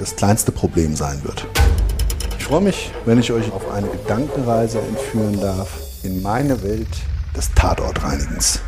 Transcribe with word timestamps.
das 0.00 0.16
kleinste 0.16 0.50
Problem 0.50 0.96
sein 0.96 1.22
wird. 1.24 1.46
Ich 2.38 2.44
freue 2.44 2.62
mich, 2.62 2.90
wenn 3.04 3.20
ich 3.20 3.32
euch 3.32 3.52
auf 3.52 3.70
eine 3.70 3.86
Gedankenreise 3.86 4.80
entführen 4.80 5.38
darf 5.38 5.78
in 6.02 6.22
meine 6.22 6.62
Welt 6.62 6.88
des 7.36 7.52
Tatortreinigens. 7.54 8.60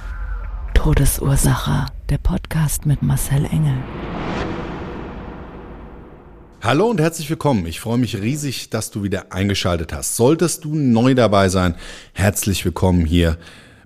Todesursache. 0.75 1.87
Der 2.11 2.19
Podcast 2.19 2.85
mit 2.85 3.03
Marcel 3.03 3.47
Engel. 3.47 3.77
Hallo 6.61 6.91
und 6.91 7.01
herzlich 7.01 7.31
willkommen. 7.31 7.65
Ich 7.65 7.81
freue 7.81 7.97
mich 7.97 8.21
riesig, 8.21 8.69
dass 8.69 8.91
du 8.91 9.03
wieder 9.03 9.33
eingeschaltet 9.33 9.95
hast. 9.95 10.17
Solltest 10.17 10.67
du 10.67 10.75
neu 10.75 11.15
dabei 11.15 11.49
sein, 11.49 11.77
herzlich 12.13 12.63
willkommen 12.67 13.07
hier 13.07 13.39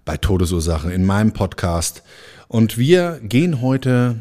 bei 0.05 0.17
Todesursache 0.17 0.93
in 0.93 1.05
meinem 1.05 1.33
Podcast. 1.33 2.03
Und 2.49 2.77
wir 2.77 3.21
gehen 3.23 3.63
heute 3.63 4.21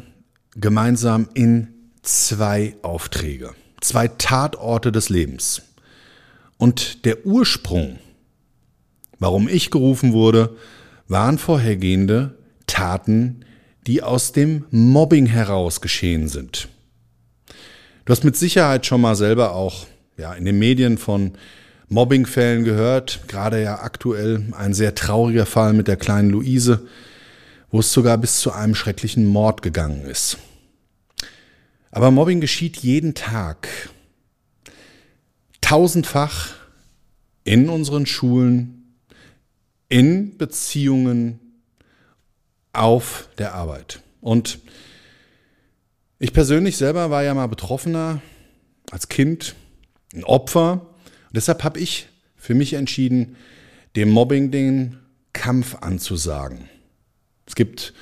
gemeinsam 0.54 1.28
in 1.34 1.75
zwei 2.06 2.76
Aufträge, 2.82 3.52
zwei 3.80 4.08
Tatorte 4.08 4.92
des 4.92 5.08
Lebens. 5.08 5.62
Und 6.56 7.04
der 7.04 7.26
Ursprung, 7.26 7.98
warum 9.18 9.48
ich 9.48 9.70
gerufen 9.70 10.12
wurde, 10.12 10.56
waren 11.08 11.38
vorhergehende 11.38 12.38
Taten, 12.66 13.44
die 13.86 14.02
aus 14.02 14.32
dem 14.32 14.64
Mobbing 14.70 15.26
heraus 15.26 15.80
geschehen 15.80 16.28
sind. 16.28 16.68
Du 18.04 18.12
hast 18.12 18.24
mit 18.24 18.36
Sicherheit 18.36 18.86
schon 18.86 19.00
mal 19.00 19.16
selber 19.16 19.52
auch 19.54 19.86
ja, 20.16 20.32
in 20.34 20.44
den 20.44 20.58
Medien 20.58 20.98
von 20.98 21.32
Mobbingfällen 21.88 22.64
gehört, 22.64 23.20
gerade 23.28 23.62
ja 23.62 23.80
aktuell 23.80 24.44
ein 24.52 24.74
sehr 24.74 24.94
trauriger 24.94 25.46
Fall 25.46 25.72
mit 25.72 25.88
der 25.88 25.96
kleinen 25.96 26.30
Luise, 26.30 26.86
wo 27.70 27.80
es 27.80 27.92
sogar 27.92 28.16
bis 28.18 28.40
zu 28.40 28.52
einem 28.52 28.74
schrecklichen 28.74 29.26
Mord 29.26 29.62
gegangen 29.62 30.04
ist. 30.06 30.38
Aber 31.90 32.10
Mobbing 32.10 32.40
geschieht 32.40 32.76
jeden 32.78 33.14
Tag, 33.14 33.68
tausendfach 35.60 36.54
in 37.44 37.68
unseren 37.68 38.06
Schulen, 38.06 38.96
in 39.88 40.36
Beziehungen, 40.36 41.40
auf 42.76 43.28
der 43.38 43.54
Arbeit. 43.54 44.02
Und 44.20 44.58
ich 46.18 46.32
persönlich 46.32 46.76
selber 46.76 47.10
war 47.10 47.22
ja 47.22 47.34
mal 47.34 47.46
Betroffener 47.46 48.20
als 48.90 49.08
Kind, 49.08 49.54
ein 50.14 50.24
Opfer. 50.24 50.72
Und 50.72 51.36
deshalb 51.36 51.64
habe 51.64 51.80
ich 51.80 52.08
für 52.36 52.54
mich 52.54 52.74
entschieden, 52.74 53.36
dem 53.96 54.10
Mobbing 54.10 54.50
den 54.50 54.98
Kampf 55.32 55.76
anzusagen. 55.80 56.68
Es 57.46 57.54
gibt 57.54 57.94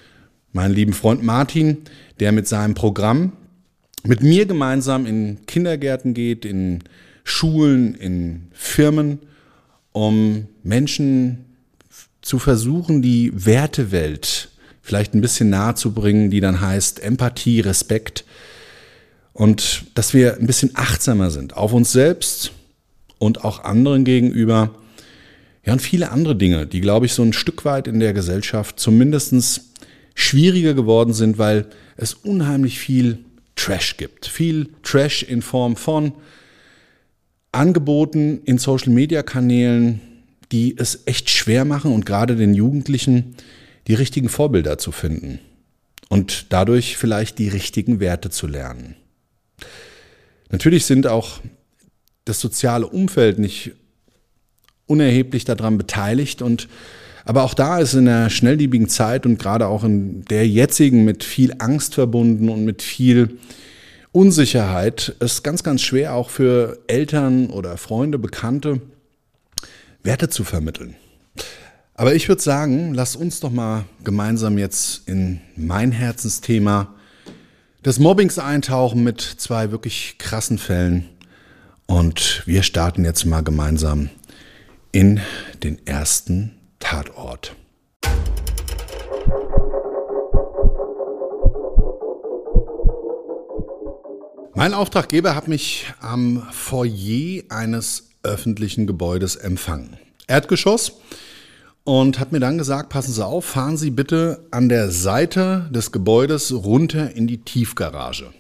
meinen 0.53 0.75
lieben 0.75 0.93
Freund 0.93 1.23
Martin, 1.23 1.83
der 2.21 2.33
mit 2.33 2.49
seinem 2.49 2.75
Programm 2.75 3.33
mit 4.07 4.23
mir 4.23 4.47
gemeinsam 4.47 5.07
in 5.07 5.47
Kindergärten 5.47 6.15
geht, 6.15 6.45
in 6.45 6.81
Schulen, 7.25 7.95
in 7.95 8.49
Firmen, 8.53 9.19
um 9.93 10.47
Menschen 10.63 11.45
zu 12.21 12.39
versuchen, 12.39 13.03
die 13.03 13.33
Wertewelt 13.35 14.51
vielleicht 14.83 15.15
ein 15.15 15.23
bisschen 15.23 15.49
nahe 15.49 15.75
zu 15.75 15.93
bringen, 15.93 16.31
die 16.31 16.41
dann 16.41 16.61
heißt 16.61 17.03
Empathie, 17.03 17.61
Respekt 17.61 18.25
und 19.33 19.85
dass 19.95 20.13
wir 20.13 20.37
ein 20.37 20.47
bisschen 20.47 20.73
achtsamer 20.75 21.31
sind 21.31 21.57
auf 21.57 21.73
uns 21.73 21.93
selbst 21.93 22.53
und 23.19 23.45
auch 23.45 23.65
anderen 23.65 24.05
gegenüber. 24.05 24.75
Ja, 25.65 25.73
und 25.73 25.81
viele 25.81 26.11
andere 26.11 26.37
Dinge, 26.37 26.67
die, 26.67 26.83
glaube 26.83 27.07
ich, 27.07 27.15
so 27.15 27.23
ein 27.23 27.33
Stück 27.33 27.65
weit 27.65 27.89
in 27.89 28.01
der 28.01 28.13
Gesellschaft 28.13 28.79
zumindest 28.79 29.63
schwieriger 30.15 30.75
geworden 30.75 31.15
sind, 31.15 31.39
weil 31.39 31.67
es 31.97 32.13
unheimlich 32.13 32.79
viel 32.79 33.19
Trash 33.65 33.97
gibt. 33.97 34.27
Viel 34.27 34.69
Trash 34.83 35.23
in 35.23 35.41
Form 35.41 35.77
von 35.77 36.13
Angeboten 37.51 38.43
in 38.45 38.59
Social-Media-Kanälen, 38.59 40.01
die 40.53 40.77
es 40.77 41.07
echt 41.07 41.31
schwer 41.31 41.65
machen 41.65 41.91
und 41.95 42.05
gerade 42.05 42.37
den 42.37 42.53
Jugendlichen 42.53 43.37
die 43.87 43.95
richtigen 43.95 44.29
Vorbilder 44.29 44.77
zu 44.77 44.93
finden 44.93 45.39
und 46.11 46.53
dadurch 46.53 46.99
vielleicht 46.99 47.39
die 47.39 47.49
richtigen 47.49 48.01
Werte 48.01 48.29
zu 48.29 48.47
lernen. 48.47 48.97
Natürlich 50.51 50.85
sind 50.85 51.07
auch 51.07 51.41
das 52.27 52.41
soziale 52.41 52.87
Umfeld 52.87 53.39
nicht 53.39 53.73
unerheblich 54.85 55.47
daran 55.47 55.79
beteiligt 55.79 56.43
und 56.43 56.69
aber 57.25 57.43
auch 57.43 57.55
da 57.55 57.79
ist 57.79 57.95
in 57.95 58.05
der 58.05 58.29
schnelllebigen 58.31 58.89
Zeit 58.89 59.25
und 59.27 59.39
gerade 59.39 59.67
auch 59.67 59.85
in 59.85 60.25
der 60.27 60.47
jetzigen 60.47 61.05
mit 61.05 61.25
viel 61.25 61.55
Angst 61.59 61.95
verbunden 61.95 62.49
und 62.49 62.65
mit 62.65 62.83
viel 62.83 63.39
Unsicherheit 64.13 65.17
es 65.19 65.43
ganz, 65.43 65.63
ganz 65.63 65.83
schwer 65.83 66.15
auch 66.15 66.31
für 66.31 66.79
Eltern 66.87 67.51
oder 67.51 67.77
Freunde, 67.77 68.19
Bekannte 68.19 68.81
Werte 70.03 70.29
zu 70.29 70.45
vermitteln. 70.45 70.95
Aber 71.95 72.15
ich 72.15 72.29
würde 72.29 72.43
sagen, 72.43 72.93
lass 72.93 73.17
uns 73.17 73.41
doch 73.41 73.51
mal 73.51 73.85
gemeinsam 74.03 74.59
jetzt 74.59 75.09
in 75.09 75.41
mein 75.57 75.93
Herzensthema 75.93 76.95
des 77.85 77.99
Mobbings 77.99 78.39
eintauchen 78.39 79.03
mit 79.03 79.21
zwei 79.21 79.71
wirklich 79.71 80.17
krassen 80.19 80.59
Fällen. 80.59 81.09
Und 81.87 82.43
wir 82.47 82.63
starten 82.63 83.05
jetzt 83.05 83.25
mal 83.25 83.43
gemeinsam 83.43 84.11
in 84.93 85.21
den 85.63 85.85
ersten 85.87 86.53
Tatort. 86.85 87.57
Mein 94.55 94.75
Auftraggeber 94.75 95.35
hat 95.35 95.49
mich 95.49 95.87
am 96.01 96.47
Foyer 96.53 97.43
eines 97.49 98.11
öffentlichen 98.23 98.87
Gebäudes 98.87 99.35
empfangen. 99.35 99.97
Erdgeschoss 100.27 101.01
und 101.85 102.21
hat 102.21 102.33
mir 102.33 102.41
dann 102.41 102.59
gesagt, 102.59 102.91
passen 102.91 103.13
Sie 103.13 103.25
auf, 103.25 103.47
fahren 103.47 103.79
Sie 103.79 103.91
bitte 103.91 104.47
an 104.51 104.69
der 104.69 104.91
Seite 104.91 105.71
des 105.71 105.91
Gebäudes 105.91 106.53
runter 106.53 107.17
in 107.17 107.27
die 107.27 107.39
Tiefgarage. 107.39 108.31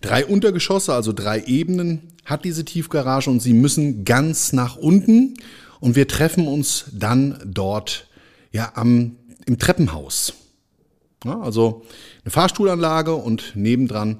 Drei 0.00 0.26
Untergeschosse, 0.26 0.92
also 0.92 1.12
drei 1.12 1.44
Ebenen 1.44 2.02
hat 2.24 2.44
diese 2.44 2.64
Tiefgarage 2.64 3.30
und 3.30 3.40
Sie 3.40 3.54
müssen 3.54 4.04
ganz 4.04 4.52
nach 4.52 4.76
unten 4.76 5.34
und 5.80 5.96
wir 5.96 6.08
treffen 6.08 6.46
uns 6.46 6.86
dann 6.92 7.40
dort 7.44 8.06
ja 8.52 8.72
am 8.74 9.16
im 9.46 9.58
Treppenhaus. 9.58 10.34
Ja, 11.24 11.40
also 11.40 11.84
eine 12.22 12.30
Fahrstuhlanlage 12.30 13.14
und 13.14 13.56
nebendran 13.56 14.18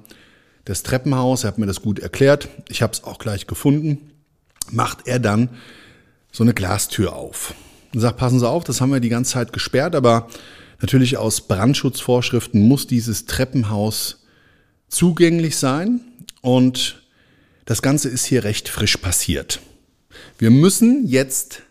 das 0.65 0.83
Treppenhaus. 0.83 1.43
Er 1.43 1.49
hat 1.49 1.57
mir 1.57 1.67
das 1.67 1.81
gut 1.81 1.99
erklärt. 1.99 2.49
Ich 2.67 2.81
habe 2.81 2.93
es 2.93 3.03
auch 3.03 3.19
gleich 3.19 3.47
gefunden. 3.47 4.11
Macht 4.71 5.07
er 5.07 5.19
dann 5.19 5.49
so 6.31 6.43
eine 6.43 6.53
Glastür 6.53 7.13
auf 7.13 7.53
und 7.93 8.01
sagt, 8.01 8.17
passen 8.17 8.39
Sie 8.39 8.47
auf, 8.47 8.63
das 8.63 8.81
haben 8.81 8.91
wir 8.91 8.99
die 8.99 9.09
ganze 9.09 9.31
Zeit 9.31 9.53
gesperrt, 9.53 9.95
aber 9.95 10.27
natürlich 10.79 11.17
aus 11.17 11.41
Brandschutzvorschriften 11.41 12.61
muss 12.61 12.85
dieses 12.85 13.25
Treppenhaus 13.25 14.23
zugänglich 14.89 15.57
sein 15.57 16.01
und 16.41 17.01
das 17.65 17.81
Ganze 17.81 18.09
ist 18.09 18.25
hier 18.25 18.43
recht 18.43 18.69
frisch 18.69 18.97
passiert. 18.97 19.59
Wir 20.37 20.51
müssen 20.51 21.07
jetzt 21.07 21.63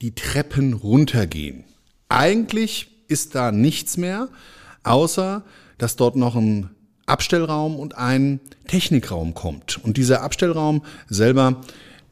die 0.00 0.14
Treppen 0.14 0.72
runtergehen. 0.72 1.64
Eigentlich 2.08 2.88
ist 3.08 3.34
da 3.34 3.52
nichts 3.52 3.96
mehr, 3.96 4.28
außer 4.84 5.44
dass 5.78 5.96
dort 5.96 6.16
noch 6.16 6.36
ein 6.36 6.70
Abstellraum 7.06 7.76
und 7.76 7.96
einen 7.96 8.40
Technikraum 8.66 9.34
kommt. 9.34 9.82
Und 9.82 9.96
dieser 9.96 10.22
Abstellraum 10.22 10.82
selber, 11.08 11.62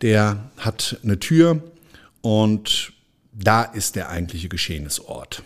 der 0.01 0.51
hat 0.57 0.99
eine 1.03 1.19
Tür 1.19 1.63
und 2.23 2.93
da 3.33 3.63
ist 3.63 3.97
der 3.97 4.09
eigentliche 4.09 4.49
Geschehnisort. 4.49 5.43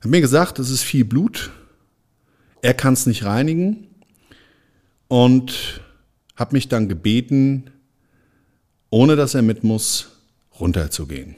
Hat 0.00 0.10
mir 0.10 0.20
gesagt, 0.20 0.58
es 0.58 0.70
ist 0.70 0.82
viel 0.82 1.04
Blut, 1.04 1.50
er 2.62 2.74
kann 2.74 2.94
es 2.94 3.06
nicht 3.06 3.24
reinigen 3.24 3.88
und 5.08 5.80
hat 6.36 6.52
mich 6.52 6.68
dann 6.68 6.88
gebeten, 6.88 7.70
ohne 8.90 9.16
dass 9.16 9.34
er 9.34 9.42
mit 9.42 9.64
muss, 9.64 10.08
runterzugehen. 10.58 11.36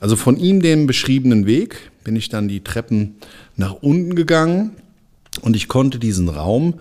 Also 0.00 0.16
von 0.16 0.36
ihm 0.36 0.60
dem 0.60 0.86
beschriebenen 0.86 1.46
Weg 1.46 1.90
bin 2.04 2.16
ich 2.16 2.28
dann 2.28 2.48
die 2.48 2.64
Treppen 2.64 3.16
nach 3.56 3.74
unten 3.74 4.14
gegangen 4.14 4.76
und 5.42 5.56
ich 5.56 5.68
konnte 5.68 5.98
diesen 5.98 6.28
Raum, 6.28 6.80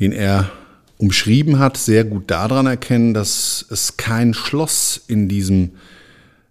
den 0.00 0.12
er 0.12 0.50
umschrieben 0.98 1.58
hat, 1.58 1.76
sehr 1.76 2.04
gut 2.04 2.30
daran 2.30 2.66
erkennen, 2.66 3.14
dass 3.14 3.66
es 3.70 3.96
kein 3.96 4.34
Schloss 4.34 5.00
in 5.06 5.28
diesem 5.28 5.72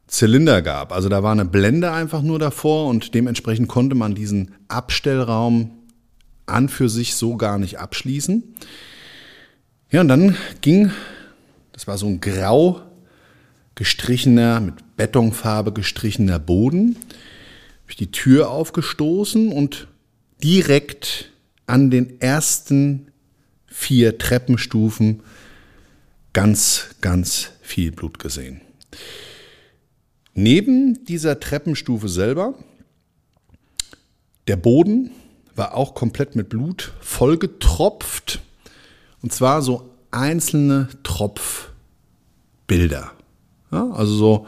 Zylinder 0.08 0.62
gab. 0.62 0.92
Also 0.92 1.10
da 1.10 1.24
war 1.24 1.32
eine 1.32 1.46
Blende 1.46 1.92
einfach 1.92 2.22
nur 2.22 2.40
davor 2.40 2.88
und 2.88 3.16
dementsprechend 3.16 3.68
konnte 3.68 3.96
man 3.96 4.16
diesen 4.16 4.52
Abstellraum 4.68 5.72
an 6.46 6.70
für 6.70 6.90
sich 6.90 7.16
so 7.16 7.36
gar 7.38 7.58
nicht 7.58 7.80
abschließen. 7.80 8.44
Ja, 9.92 10.02
und 10.02 10.08
dann 10.08 10.36
ging, 10.62 10.92
das 11.74 11.88
war 11.88 11.98
so 11.98 12.08
ein 12.08 12.22
grau 12.22 12.82
gestrichener, 13.76 14.60
mit 14.62 14.96
Betonfarbe 14.96 15.74
gestrichener 15.74 16.40
Boden, 16.40 16.96
habe 16.96 17.90
ich 17.90 17.96
die 17.98 18.12
Tür 18.12 18.50
aufgestoßen 18.52 19.52
und 19.52 19.88
direkt 20.44 21.32
an 21.66 21.90
den 21.90 22.22
ersten 22.22 23.08
vier 23.66 24.18
Treppenstufen 24.18 25.22
ganz, 26.32 26.90
ganz 27.02 27.52
viel 27.62 27.92
Blut 27.92 28.20
gesehen. 28.20 28.62
Neben 30.36 31.06
dieser 31.06 31.40
Treppenstufe 31.40 32.10
selber, 32.10 32.56
der 34.48 34.56
Boden 34.56 35.12
war 35.56 35.76
auch 35.76 35.94
komplett 35.94 36.36
mit 36.36 36.50
Blut 36.50 36.94
vollgetropft. 37.02 38.42
Und 39.22 39.32
zwar 39.32 39.62
so 39.62 39.93
einzelne 40.14 40.88
Tropfbilder. 41.04 43.12
Ja, 43.72 43.90
also 43.92 44.14
so, 44.14 44.48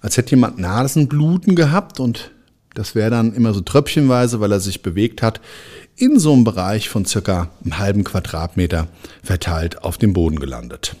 als 0.00 0.16
hätte 0.16 0.30
jemand 0.30 0.58
Nasenbluten 0.58 1.54
gehabt 1.54 2.00
und 2.00 2.30
das 2.74 2.94
wäre 2.94 3.10
dann 3.10 3.32
immer 3.32 3.54
so 3.54 3.60
tröpfchenweise, 3.60 4.40
weil 4.40 4.52
er 4.52 4.60
sich 4.60 4.82
bewegt 4.82 5.22
hat, 5.22 5.40
in 5.96 6.18
so 6.18 6.32
einem 6.32 6.44
Bereich 6.44 6.90
von 6.90 7.06
circa 7.06 7.50
einem 7.64 7.78
halben 7.78 8.04
Quadratmeter 8.04 8.88
verteilt 9.22 9.82
auf 9.82 9.96
dem 9.96 10.12
Boden 10.12 10.38
gelandet. 10.38 10.96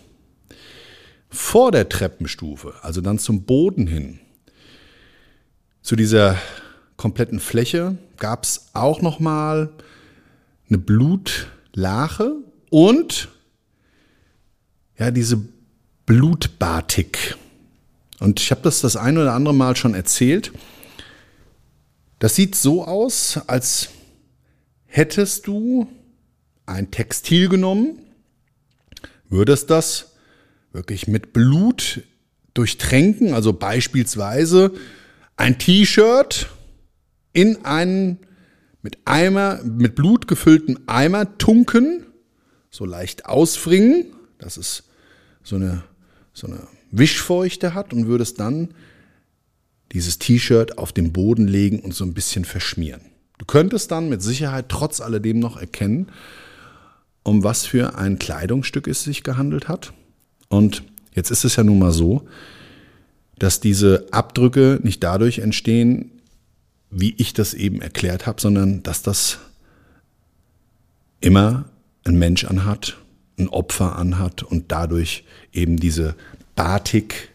Vor 1.28 1.72
der 1.72 1.88
Treppenstufe, 1.88 2.74
also 2.82 3.02
dann 3.02 3.18
zum 3.18 3.42
Boden 3.42 3.86
hin, 3.86 4.20
zu 5.82 5.96
dieser 5.96 6.36
kompletten 6.96 7.40
Fläche 7.40 7.98
gab 8.16 8.44
es 8.44 8.70
auch 8.72 9.02
noch 9.02 9.20
mal 9.20 9.70
eine 10.68 10.78
Blutlache 10.78 12.36
und 12.70 13.28
ja 14.98 15.10
diese 15.10 15.40
Blutbatik. 16.06 17.36
Und 18.20 18.40
ich 18.40 18.50
habe 18.50 18.62
das 18.62 18.80
das 18.80 18.96
ein 18.96 19.18
oder 19.18 19.34
andere 19.34 19.54
Mal 19.54 19.76
schon 19.76 19.94
erzählt. 19.94 20.52
Das 22.18 22.34
sieht 22.34 22.54
so 22.54 22.84
aus, 22.84 23.40
als 23.46 23.90
hättest 24.86 25.46
du 25.46 25.86
ein 26.64 26.90
Textil 26.90 27.48
genommen, 27.48 27.98
würdest 29.28 29.70
das 29.70 30.12
wirklich 30.72 31.08
mit 31.08 31.32
Blut 31.32 32.02
durchtränken, 32.54 33.34
also 33.34 33.52
beispielsweise 33.52 34.72
ein 35.36 35.58
T-Shirt 35.58 36.48
in 37.32 37.64
einen 37.66 38.18
mit 38.80 38.98
Eimer, 39.04 39.60
mit 39.62 39.94
Blut 39.94 40.26
gefüllten 40.26 40.88
Eimer 40.88 41.36
tunken, 41.38 42.06
so 42.70 42.84
leicht 42.84 43.26
ausfringen, 43.26 44.06
dass 44.38 44.56
es 44.56 44.84
so 45.46 45.56
eine, 45.56 45.84
so 46.32 46.48
eine 46.48 46.58
Wischfeuchte 46.90 47.72
hat 47.72 47.92
und 47.92 48.06
würdest 48.06 48.40
dann 48.40 48.74
dieses 49.92 50.18
T-Shirt 50.18 50.76
auf 50.76 50.92
den 50.92 51.12
Boden 51.12 51.46
legen 51.46 51.78
und 51.80 51.94
so 51.94 52.04
ein 52.04 52.14
bisschen 52.14 52.44
verschmieren. 52.44 53.00
Du 53.38 53.44
könntest 53.44 53.92
dann 53.92 54.08
mit 54.08 54.22
Sicherheit 54.22 54.68
trotz 54.68 55.00
alledem 55.00 55.38
noch 55.38 55.56
erkennen, 55.56 56.08
um 57.22 57.44
was 57.44 57.64
für 57.64 57.96
ein 57.96 58.18
Kleidungsstück 58.18 58.88
es 58.88 59.04
sich 59.04 59.22
gehandelt 59.22 59.68
hat. 59.68 59.92
Und 60.48 60.82
jetzt 61.14 61.30
ist 61.30 61.44
es 61.44 61.56
ja 61.56 61.62
nun 61.62 61.78
mal 61.78 61.92
so, 61.92 62.26
dass 63.38 63.60
diese 63.60 64.06
Abdrücke 64.10 64.80
nicht 64.82 65.04
dadurch 65.04 65.38
entstehen, 65.38 66.10
wie 66.90 67.14
ich 67.18 67.34
das 67.34 67.54
eben 67.54 67.80
erklärt 67.80 68.26
habe, 68.26 68.40
sondern 68.40 68.82
dass 68.82 69.02
das 69.02 69.38
immer 71.20 71.66
ein 72.04 72.18
Mensch 72.18 72.44
anhat, 72.44 72.96
ein 73.38 73.48
Opfer 73.48 73.96
anhat 73.96 74.42
und 74.42 74.72
dadurch 74.72 75.24
eben 75.52 75.76
diese 75.76 76.16
Batik 76.54 77.30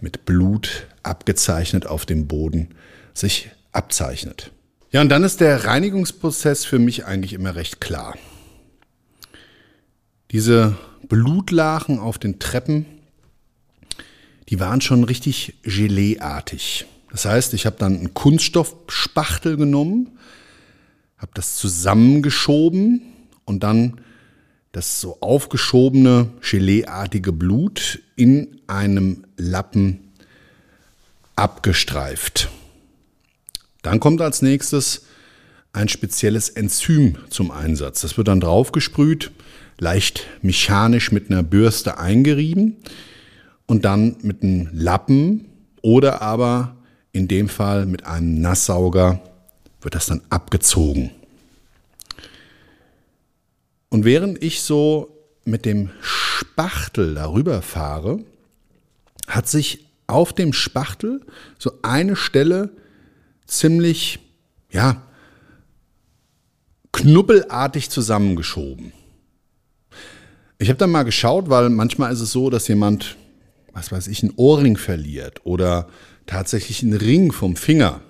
mit 0.00 0.24
Blut 0.24 0.86
abgezeichnet 1.02 1.86
auf 1.86 2.06
dem 2.06 2.26
Boden 2.26 2.68
sich 3.14 3.50
abzeichnet. 3.72 4.52
Ja, 4.92 5.00
und 5.00 5.08
dann 5.08 5.24
ist 5.24 5.40
der 5.40 5.64
Reinigungsprozess 5.64 6.64
für 6.64 6.78
mich 6.78 7.04
eigentlich 7.04 7.32
immer 7.32 7.54
recht 7.54 7.80
klar. 7.80 8.16
Diese 10.30 10.76
Blutlachen 11.08 11.98
auf 11.98 12.18
den 12.18 12.38
Treppen, 12.38 12.86
die 14.48 14.60
waren 14.60 14.80
schon 14.80 15.04
richtig 15.04 15.54
Geleeartig. 15.62 16.86
Das 17.10 17.24
heißt, 17.24 17.54
ich 17.54 17.66
habe 17.66 17.76
dann 17.78 17.98
einen 17.98 18.14
Kunststoffspachtel 18.14 19.56
genommen, 19.56 20.18
habe 21.18 21.32
das 21.34 21.56
zusammengeschoben 21.56 23.02
und 23.44 23.62
dann 23.62 24.00
das 24.72 25.00
so 25.00 25.18
aufgeschobene, 25.20 26.28
geleeartige 26.48 27.32
Blut 27.32 28.00
in 28.16 28.60
einem 28.66 29.24
Lappen 29.36 30.12
abgestreift. 31.34 32.48
Dann 33.82 33.98
kommt 33.98 34.20
als 34.20 34.42
nächstes 34.42 35.06
ein 35.72 35.88
spezielles 35.88 36.48
Enzym 36.48 37.16
zum 37.30 37.50
Einsatz. 37.50 38.02
Das 38.02 38.16
wird 38.16 38.28
dann 38.28 38.40
draufgesprüht, 38.40 39.30
leicht 39.78 40.26
mechanisch 40.42 41.12
mit 41.12 41.30
einer 41.30 41.42
Bürste 41.42 41.98
eingerieben 41.98 42.76
und 43.66 43.84
dann 43.84 44.16
mit 44.22 44.42
einem 44.42 44.68
Lappen 44.72 45.46
oder 45.82 46.22
aber 46.22 46.76
in 47.12 47.26
dem 47.28 47.48
Fall 47.48 47.86
mit 47.86 48.06
einem 48.06 48.40
Nasssauger 48.40 49.20
wird 49.80 49.94
das 49.94 50.06
dann 50.06 50.20
abgezogen. 50.28 51.10
Und 53.90 54.04
während 54.04 54.42
ich 54.42 54.62
so 54.62 55.18
mit 55.44 55.66
dem 55.66 55.90
Spachtel 56.00 57.14
darüber 57.14 57.60
fahre, 57.60 58.24
hat 59.26 59.48
sich 59.48 59.86
auf 60.06 60.32
dem 60.32 60.52
Spachtel 60.52 61.20
so 61.58 61.72
eine 61.82 62.16
Stelle 62.16 62.70
ziemlich, 63.46 64.20
ja, 64.70 65.02
knubbelartig 66.92 67.90
zusammengeschoben. 67.90 68.92
Ich 70.58 70.68
habe 70.68 70.78
dann 70.78 70.90
mal 70.90 71.04
geschaut, 71.04 71.48
weil 71.48 71.70
manchmal 71.70 72.12
ist 72.12 72.20
es 72.20 72.32
so, 72.32 72.50
dass 72.50 72.68
jemand, 72.68 73.16
was 73.72 73.90
weiß 73.90 74.08
ich, 74.08 74.22
einen 74.22 74.34
Ohrring 74.36 74.76
verliert 74.76 75.40
oder 75.44 75.88
tatsächlich 76.26 76.82
einen 76.82 76.94
Ring 76.94 77.32
vom 77.32 77.56
Finger. 77.56 78.00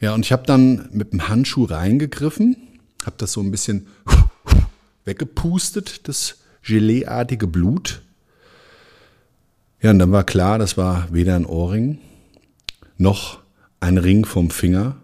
Ja, 0.00 0.14
und 0.14 0.24
ich 0.24 0.32
habe 0.32 0.46
dann 0.46 0.88
mit 0.92 1.12
dem 1.12 1.28
Handschuh 1.28 1.64
reingegriffen, 1.64 2.67
habe 3.08 3.16
das 3.16 3.32
so 3.32 3.40
ein 3.40 3.50
bisschen 3.50 3.86
weggepustet, 5.06 6.06
das 6.08 6.36
Geleeartige 6.62 7.46
Blut. 7.46 8.02
Ja, 9.80 9.90
und 9.90 9.98
dann 9.98 10.12
war 10.12 10.24
klar, 10.24 10.58
das 10.58 10.76
war 10.76 11.08
weder 11.10 11.34
ein 11.34 11.46
Ohrring 11.46 11.98
noch 12.98 13.38
ein 13.80 13.96
Ring 13.96 14.26
vom 14.26 14.50
Finger, 14.50 14.96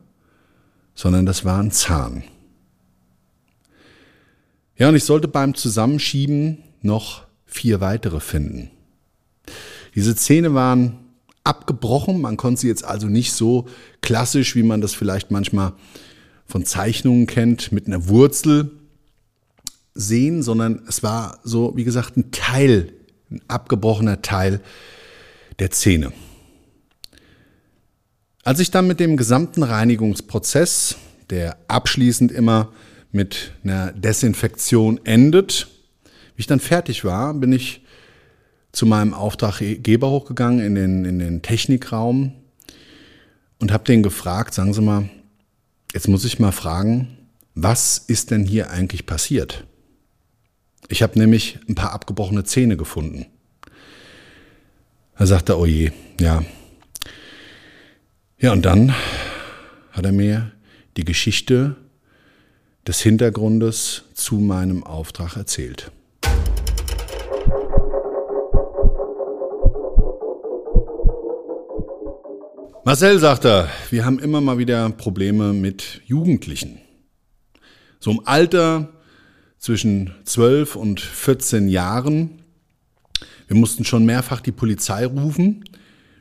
sondern 0.94 1.24
das 1.24 1.44
war 1.44 1.62
ein 1.62 1.70
Zahn. 1.70 2.24
Ja, 4.76 4.88
und 4.90 4.96
ich 4.96 5.04
sollte 5.04 5.28
beim 5.28 5.54
Zusammenschieben 5.54 6.58
noch 6.82 7.22
vier 7.46 7.80
weitere 7.80 8.20
finden. 8.20 8.70
Diese 9.94 10.16
Zähne 10.16 10.52
waren 10.52 10.98
abgebrochen. 11.44 12.20
Man 12.20 12.36
konnte 12.36 12.62
sie 12.62 12.68
jetzt 12.68 12.84
also 12.84 13.06
nicht 13.06 13.32
so 13.32 13.66
klassisch, 14.02 14.56
wie 14.56 14.64
man 14.64 14.80
das 14.80 14.92
vielleicht 14.92 15.30
manchmal 15.30 15.72
von 16.46 16.64
Zeichnungen 16.64 17.26
kennt, 17.26 17.72
mit 17.72 17.86
einer 17.86 18.08
Wurzel 18.08 18.70
sehen, 19.94 20.42
sondern 20.42 20.82
es 20.88 21.02
war 21.02 21.38
so, 21.44 21.76
wie 21.76 21.84
gesagt, 21.84 22.16
ein 22.16 22.30
Teil, 22.30 22.92
ein 23.30 23.40
abgebrochener 23.48 24.22
Teil 24.22 24.60
der 25.58 25.70
Zähne. 25.70 26.12
Als 28.42 28.60
ich 28.60 28.70
dann 28.70 28.86
mit 28.86 29.00
dem 29.00 29.16
gesamten 29.16 29.62
Reinigungsprozess 29.62 30.96
der 31.30 31.56
abschließend 31.68 32.32
immer 32.32 32.72
mit 33.12 33.52
einer 33.62 33.92
Desinfektion 33.92 35.00
endet. 35.04 35.68
Wie 36.36 36.40
ich 36.40 36.46
dann 36.46 36.60
fertig 36.60 37.04
war, 37.04 37.34
bin 37.34 37.52
ich 37.52 37.82
zu 38.72 38.86
meinem 38.86 39.14
Auftraggeber 39.14 40.10
hochgegangen 40.10 40.64
in 40.64 40.74
den, 40.74 41.04
in 41.04 41.18
den 41.18 41.42
Technikraum 41.42 42.32
und 43.60 43.72
habe 43.72 43.84
den 43.84 44.02
gefragt, 44.02 44.52
sagen 44.52 44.74
Sie 44.74 44.82
mal, 44.82 45.08
jetzt 45.94 46.08
muss 46.08 46.24
ich 46.24 46.38
mal 46.38 46.52
fragen, 46.52 47.16
was 47.54 47.98
ist 47.98 48.32
denn 48.32 48.44
hier 48.44 48.70
eigentlich 48.70 49.06
passiert? 49.06 49.64
Ich 50.88 51.02
habe 51.02 51.18
nämlich 51.18 51.60
ein 51.68 51.76
paar 51.76 51.92
abgebrochene 51.92 52.44
Zähne 52.44 52.76
gefunden. 52.76 53.26
Da 55.16 55.26
sagt 55.26 55.48
er, 55.48 55.58
oh 55.58 55.64
je, 55.64 55.92
ja. 56.20 56.44
Ja, 58.38 58.52
und 58.52 58.62
dann 58.62 58.92
hat 59.92 60.04
er 60.04 60.12
mir 60.12 60.50
die 60.96 61.04
Geschichte 61.04 61.76
des 62.86 63.00
Hintergrundes 63.00 64.02
zu 64.14 64.36
meinem 64.36 64.82
Auftrag 64.82 65.36
erzählt. 65.36 65.92
Marcel 72.86 73.18
sagt 73.18 73.46
er, 73.46 73.70
wir 73.88 74.04
haben 74.04 74.18
immer 74.18 74.42
mal 74.42 74.58
wieder 74.58 74.90
Probleme 74.90 75.54
mit 75.54 76.02
Jugendlichen. 76.04 76.80
So 77.98 78.10
im 78.10 78.20
Alter 78.26 78.90
zwischen 79.56 80.10
12 80.24 80.76
und 80.76 81.00
14 81.00 81.68
Jahren. 81.70 82.42
Wir 83.46 83.56
mussten 83.56 83.86
schon 83.86 84.04
mehrfach 84.04 84.42
die 84.42 84.52
Polizei 84.52 85.06
rufen. 85.06 85.64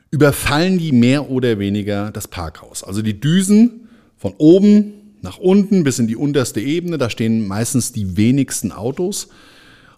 Überfallen 0.09 0.77
die 0.77 0.93
mehr 0.93 1.29
oder 1.29 1.59
weniger 1.59 2.11
das 2.11 2.29
Parkhaus. 2.29 2.81
Also 2.81 3.01
die 3.01 3.19
Düsen 3.19 3.89
von 4.15 4.33
oben 4.37 5.17
nach 5.21 5.39
unten 5.39 5.83
bis 5.83 5.99
in 5.99 6.07
die 6.07 6.15
unterste 6.15 6.61
Ebene. 6.61 6.97
Da 6.97 7.09
stehen 7.09 7.45
meistens 7.45 7.91
die 7.91 8.15
wenigsten 8.15 8.71
Autos. 8.71 9.27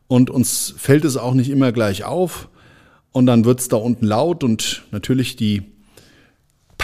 Und 0.07 0.31
uns 0.31 0.73
fällt 0.75 1.05
es 1.05 1.15
auch 1.15 1.35
nicht 1.35 1.51
immer 1.51 1.71
gleich 1.71 2.05
auf. 2.05 2.49
Und 3.11 3.27
dann 3.27 3.45
wird 3.45 3.59
es 3.59 3.67
da 3.67 3.77
unten 3.77 4.07
laut 4.07 4.43
und 4.43 4.81
natürlich 4.89 5.35
die 5.35 5.74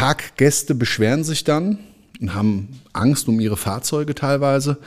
Parkgäste 0.01 0.73
beschweren 0.73 1.23
sich 1.23 1.43
dann 1.43 1.77
und 2.19 2.33
haben 2.33 2.69
Angst 2.91 3.27
um 3.27 3.39
ihre 3.39 3.55
Fahrzeuge 3.55 4.15
teilweise. 4.15 4.77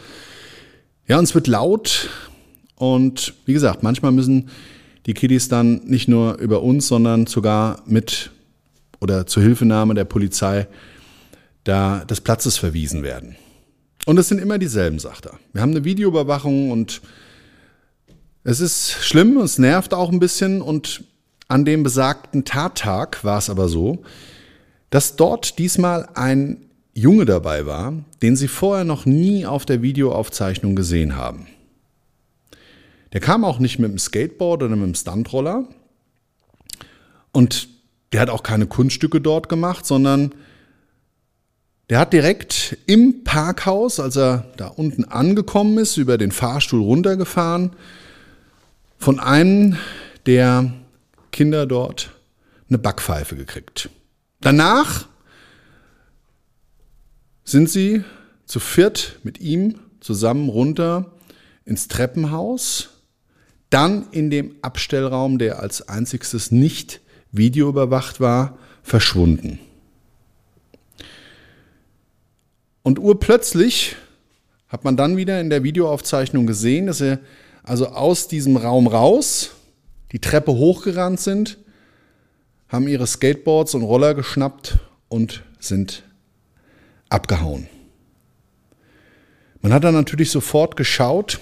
Ja, 1.06 1.21
und 1.21 1.25
es 1.25 1.37
wird 1.37 1.47
laut 1.47 2.11
und 2.75 3.33
wie 3.47 3.52
gesagt, 3.52 3.85
manchmal 3.85 4.11
müssen 4.11 4.49
die 5.06 5.14
Kiddies 5.14 5.49
dann 5.49 5.83
nicht 5.85 6.09
nur 6.09 6.38
über 6.38 6.64
uns, 6.64 6.88
sondern 6.88 7.28
sogar 7.28 7.80
mit 7.87 8.33
oder 9.00 9.25
zur 9.25 9.44
Hilfenahme 9.44 9.94
der 9.94 10.04
Polizei 10.04 10.66
da 11.62 12.04
des 12.04 12.21
Platzes 12.21 12.56
verwiesen 12.56 13.04
werden. 13.04 13.37
Und 14.06 14.18
es 14.18 14.26
sind 14.26 14.40
immer 14.40 14.59
dieselben, 14.59 14.99
sagt 14.99 15.26
er. 15.26 15.38
Wir 15.52 15.62
haben 15.62 15.71
eine 15.71 15.85
Videoüberwachung 15.85 16.73
und 16.73 17.02
es 18.42 18.59
ist 18.59 18.97
schlimm, 19.04 19.37
es 19.37 19.59
nervt 19.59 19.94
auch 19.94 20.11
ein 20.11 20.18
bisschen 20.18 20.61
und 20.61 21.04
an 21.47 21.64
dem 21.64 21.85
besagten 21.85 22.44
Tattag 22.44 23.23
war 23.23 23.38
es 23.38 23.49
aber 23.49 23.68
so, 23.68 24.02
dass 24.95 25.17
dort 25.17 25.59
diesmal 25.59 26.09
ein 26.15 26.71
Junge 26.93 27.25
dabei 27.25 27.67
war, 27.67 27.95
den 28.23 28.37
sie 28.37 28.47
vorher 28.47 28.85
noch 28.85 29.07
nie 29.07 29.45
auf 29.45 29.67
der 29.67 29.83
Videoaufzeichnung 29.83 30.77
gesehen 30.77 31.17
haben. 31.17 31.49
Der 33.13 33.21
kam 33.21 33.45
auch 33.45 33.59
nicht 33.59 33.81
mit 33.81 33.91
dem 33.91 33.99
Skateboard 33.99 34.63
oder 34.63 34.77
mit 34.77 34.87
dem 34.87 34.95
Stuntroller 34.95 35.65
und 37.33 37.69
der 38.13 38.21
hat 38.21 38.31
auch 38.31 38.45
keine 38.45 38.69
Kunststücke 38.69 39.21
dort 39.21 39.49
gemacht, 39.49 39.85
sondern 39.85 40.33
der 41.91 41.99
hat 41.99 42.13
direkt 42.13 42.79
im 42.87 43.25
Parkhaus, 43.25 43.99
als 43.99 44.15
er 44.15 44.45
da 44.57 44.69
unten 44.69 45.07
angekommen 45.07 45.79
ist, 45.79 45.97
über 45.97 46.19
den 46.19 46.31
Fahrstuhl 46.31 46.81
runtergefahren, 46.81 47.73
von 48.99 49.19
einem 49.19 49.77
der 50.27 50.73
Kinder 51.33 51.67
dort 51.67 52.13
eine 52.69 52.79
Backpfeife 52.79 53.35
gekriegt. 53.35 53.91
Danach 54.45 55.09
sind 57.45 57.71
sie 57.71 58.05
zu 58.45 58.61
viert 58.61 59.19
mit 59.23 59.41
ihm 59.41 59.77
zusammen 60.01 60.51
runter 60.51 61.13
ins 61.65 61.89
Treppenhaus, 61.89 62.91
dann 63.71 64.07
in 64.11 64.29
dem 64.29 64.57
Abstellraum, 64.61 65.39
der 65.39 65.61
als 65.61 65.89
einziges 65.89 66.51
nicht 66.51 67.01
videoüberwacht 67.33 68.21
war, 68.21 68.59
verschwunden. 68.83 69.61
Und 72.83 72.99
urplötzlich 72.99 73.97
hat 74.69 74.85
man 74.85 74.99
dann 74.99 75.17
wieder 75.17 75.41
in 75.41 75.49
der 75.49 75.63
Videoaufzeichnung 75.63 76.47
gesehen, 76.47 76.87
dass 76.87 77.01
er 77.01 77.19
also 77.63 77.87
aus 77.87 78.29
diesem 78.29 78.59
Raum 78.59 78.89
raus 78.89 79.53
die 80.13 80.19
Treppe 80.19 80.53
hochgerannt 80.53 81.19
sind 81.19 81.57
haben 82.68 82.88
ihre 82.88 83.06
Skateboards 83.06 83.75
und 83.75 83.83
Roller 83.83 84.14
geschnappt 84.14 84.78
und 85.09 85.42
sind 85.59 86.02
abgehauen. 87.09 87.68
Man 89.61 89.73
hat 89.73 89.85
dann 89.85 89.94
natürlich 89.94 90.30
sofort 90.30 90.76
geschaut, 90.76 91.40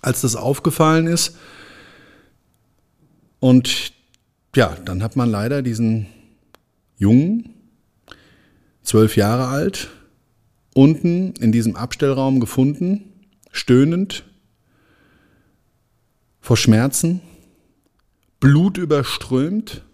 als 0.00 0.22
das 0.22 0.34
aufgefallen 0.34 1.06
ist. 1.06 1.36
Und 3.38 3.92
ja, 4.56 4.76
dann 4.84 5.02
hat 5.02 5.14
man 5.14 5.30
leider 5.30 5.62
diesen 5.62 6.06
Jungen, 6.96 7.54
zwölf 8.82 9.16
Jahre 9.16 9.48
alt, 9.48 9.88
unten 10.74 11.32
in 11.34 11.52
diesem 11.52 11.76
Abstellraum 11.76 12.40
gefunden, 12.40 13.12
stöhnend, 13.52 14.24
vor 16.40 16.56
Schmerzen, 16.56 17.20
Blut 18.40 18.78
überströmt 18.78 19.85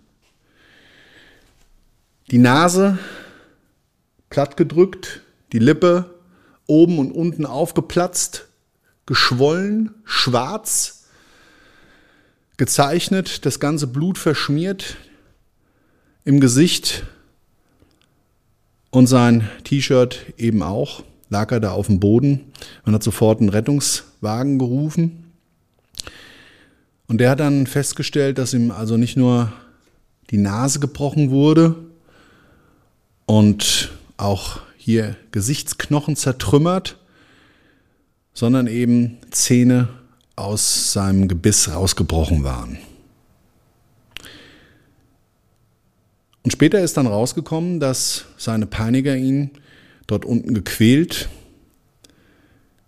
die 2.33 2.39
Nase 2.39 2.99
plattgedrückt, 4.31 5.21
die 5.53 5.59
Lippe 5.59 6.15
oben 6.67 6.99
und 6.99 7.13
unten 7.13 7.45
aufgeplatzt, 7.45 8.49
geschwollen, 9.05 9.95
schwarz, 10.05 11.05
gezeichnet, 12.57 13.45
das 13.45 13.61
ganze 13.61 13.87
Blut 13.87 14.17
verschmiert 14.17 14.97
im 16.25 16.41
Gesicht 16.41 17.05
und 18.91 19.09
sein 19.09 19.49
T-Shirt 19.65 20.33
eben 20.39 20.63
auch, 20.63 21.03
lag 21.29 21.53
er 21.53 21.61
da 21.61 21.73
auf 21.73 21.89
dem 21.89 22.01
Boden. 22.01 22.53
Man 22.87 22.95
hat 22.95 23.03
sofort 23.03 23.41
einen 23.41 23.51
Rettungswagen 23.51 24.59
gerufen. 24.59 25.33
Und 27.09 27.19
der 27.19 27.31
hat 27.31 27.41
dann 27.41 27.67
festgestellt, 27.67 28.39
dass 28.39 28.55
ihm 28.55 28.71
also 28.71 28.97
nicht 28.97 29.19
nur 29.19 29.53
die 30.31 30.39
Nase 30.39 30.81
gebrochen 30.81 31.31
wurde, 31.31 31.92
und 33.27 33.93
auch 34.17 34.61
hier 34.77 35.17
Gesichtsknochen 35.31 36.17
zertrümmert, 36.17 36.99
sondern 38.35 38.67
eben 38.67 39.19
Zähne 39.31 39.89
aus 40.37 40.93
seinem 40.93 41.29
Gebiss 41.29 41.71
rausgebrochen 41.71 42.45
waren. 42.45 42.79
Und 46.43 46.51
später 46.51 46.81
ist 46.81 46.97
dann 46.97 47.07
rausgekommen, 47.07 47.79
dass 47.79 48.25
seine 48.37 48.67
Peiniger 48.67 49.17
ihn 49.17 49.51
dort 50.09 50.25
unten 50.25 50.55
gequält, 50.55 51.29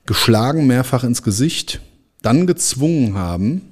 geschlagen 0.06 0.66
mehrfach 0.66 1.04
ins 1.04 1.22
Gesicht, 1.22 1.80
dann 2.22 2.46
gezwungen 2.46 3.14
haben, 3.14 3.62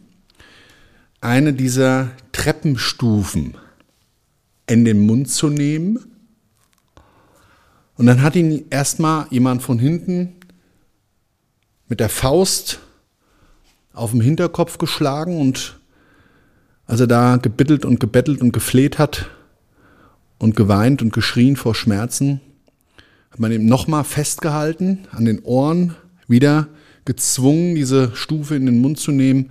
eine 1.21 1.53
dieser 1.53 2.13
Treppenstufen 2.33 3.57
in 4.69 4.85
den 4.85 5.01
Mund 5.05 5.29
zu 5.29 5.49
nehmen 5.49 6.12
und 7.97 8.07
dann 8.07 8.23
hat 8.23 8.37
ihn 8.37 8.65
erstmal 8.71 9.27
jemand 9.31 9.63
von 9.63 9.79
hinten 9.79 10.35
mit 11.89 12.01
der 12.01 12.09
Faust 12.09 12.81
auf 13.93 14.13
dem 14.13 14.21
Hinterkopf 14.21 14.79
geschlagen 14.79 15.41
und 15.41 15.79
als 16.87 17.01
er 17.01 17.07
da 17.07 17.37
gebittelt 17.37 17.85
und 17.85 18.01
gebettelt 18.01 18.41
und 18.41 18.53
gefleht 18.53 18.99
hat 18.99 19.31
und 20.39 20.57
geweint 20.57 21.03
und 21.03 21.13
geschrien 21.13 21.57
vor 21.57 21.75
Schmerzen, 21.75 22.41
hat 23.31 23.41
man 23.41 23.53
ihm 23.53 23.67
nochmal 23.67 24.05
festgehalten, 24.05 25.07
an 25.11 25.25
den 25.25 25.41
Ohren, 25.41 25.95
wieder 26.29 26.69
gezwungen, 27.05 27.75
diese 27.75 28.15
Stufe 28.15 28.57
in 28.57 28.67
den 28.67 28.81
Mund 28.81 28.99
zu 28.99 29.11
nehmen. 29.11 29.51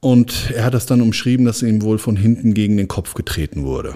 Und 0.00 0.50
er 0.54 0.64
hat 0.64 0.74
das 0.74 0.86
dann 0.86 1.00
umschrieben, 1.00 1.44
dass 1.44 1.62
ihm 1.62 1.82
wohl 1.82 1.98
von 1.98 2.16
hinten 2.16 2.54
gegen 2.54 2.76
den 2.76 2.88
Kopf 2.88 3.14
getreten 3.14 3.64
wurde. 3.64 3.94